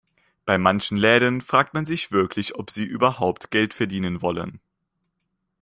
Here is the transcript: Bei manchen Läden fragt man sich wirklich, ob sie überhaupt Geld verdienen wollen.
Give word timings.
Bei 0.47 0.57
manchen 0.57 0.97
Läden 0.97 1.41
fragt 1.41 1.75
man 1.75 1.85
sich 1.85 2.11
wirklich, 2.11 2.55
ob 2.55 2.71
sie 2.71 2.85
überhaupt 2.85 3.51
Geld 3.51 3.75
verdienen 3.75 4.23
wollen. 4.23 4.59